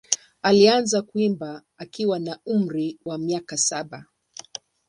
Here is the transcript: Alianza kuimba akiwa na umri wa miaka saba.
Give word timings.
Alianza 0.41 1.01
kuimba 1.01 1.61
akiwa 1.77 2.19
na 2.19 2.39
umri 2.45 2.99
wa 3.05 3.17
miaka 3.17 3.57
saba. 3.57 4.05